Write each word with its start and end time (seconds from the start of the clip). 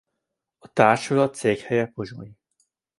A 0.57 0.67
társulat 0.73 1.35
székhelye 1.35 1.85
Pozsony. 1.87 2.35